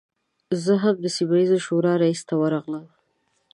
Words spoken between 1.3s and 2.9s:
ییزې شورا رئیس ته ورغلم.